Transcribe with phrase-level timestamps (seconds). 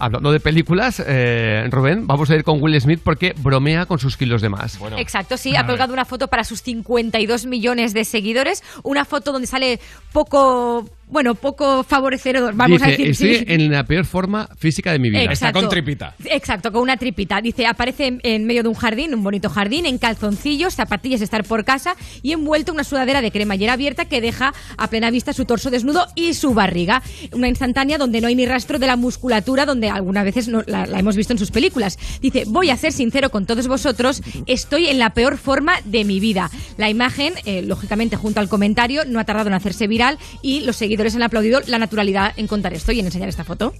[0.00, 4.16] Hablando de películas, eh, Rubén, vamos a ir con Will Smith porque bromea con sus
[4.16, 4.78] kilos de más.
[4.78, 9.30] Bueno, Exacto, sí, ha colgado una foto para sus 52 millones de seguidores, una foto
[9.30, 9.78] donde sale
[10.12, 13.08] poco, bueno, poco favorecedor, vamos Dice, a decir.
[13.10, 13.44] estoy sí.
[13.48, 15.32] en la peor forma física de mi vida.
[15.32, 16.14] Está con tripita.
[16.24, 17.40] Exacto, con una tripita.
[17.40, 21.24] Dice, aparece en, en medio de un jardín, un bonito jardín, en calzoncillos, zapatillas de
[21.24, 25.10] estar por casa y envuelto en una sudadera de cremallera abierta que deja a plena
[25.10, 27.02] vista su torso desnudo y su barriga.
[27.32, 30.86] Una instantánea donde no hay ni rastro de la musculatura donde algunas veces no- la,
[30.86, 31.98] la hemos visto en sus películas.
[32.20, 36.20] Dice, voy a ser sincero con todos vosotros, estoy en la peor forma de mi
[36.20, 36.50] vida.
[36.76, 40.76] La imagen, eh, lógicamente, junto al comentario, no ha tardado en hacerse viral y los
[40.76, 43.74] seguidores han aplaudido la naturalidad en contar esto y en enseñar esta foto.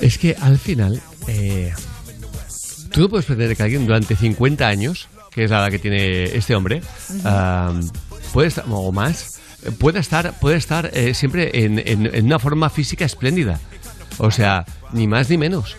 [0.00, 1.72] Es que al final, eh,
[2.90, 6.24] tú no puedes pretender que alguien durante 50 años, que es la edad que tiene
[6.36, 6.82] este hombre,
[7.24, 7.72] ah,
[8.32, 9.40] puede estar, o más,
[9.78, 13.60] puede estar, puede estar eh, siempre en, en- en una forma física espléndida.
[14.18, 15.76] O sea, ni más ni menos.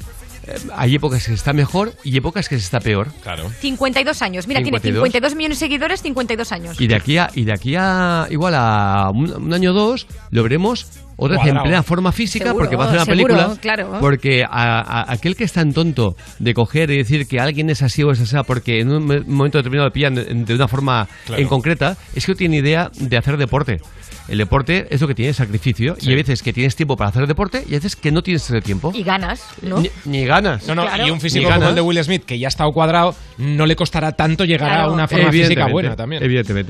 [0.48, 3.12] Eh, hay épocas que se está mejor y épocas que se está peor.
[3.24, 3.49] Claro.
[3.60, 4.48] 52 años.
[4.48, 4.82] Mira, 52.
[4.82, 6.79] tiene 52 millones de seguidores, 52 años.
[6.79, 10.07] Y de aquí a, y de aquí a igual a un, un año o dos,
[10.32, 10.87] lo veremos
[11.18, 13.58] otra vez en plena forma física Seguro, porque va a hacer una seguro, película.
[13.62, 13.98] claro.
[13.99, 17.82] Porque a, a- aquel que es tan tonto de coger y decir que alguien es
[17.82, 21.08] así o es así porque en un me- momento determinado le pillan de, una forma
[21.26, 21.41] Claro.
[21.41, 23.77] en concreta, es que no tiene idea de hacer deporte.
[24.27, 27.27] El deporte es lo que tiene sacrificio y hay veces que tienes tiempo para hacer
[27.27, 28.91] deporte y hay veces que no tienes ese tiempo.
[28.96, 29.80] Y ganas, ¿no?
[29.80, 30.68] Ni, ni ganas.
[30.68, 31.05] No, no, Claro.
[31.08, 33.76] y un físico como el de Will Smith, que ya ha estado cuadrado, no le
[33.76, 36.24] costará tanto llegar a una forma física buena también.
[36.24, 36.63] Evidentemente.